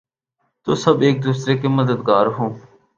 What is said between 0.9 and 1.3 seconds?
ایک